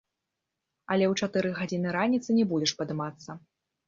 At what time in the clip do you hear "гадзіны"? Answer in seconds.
1.59-1.91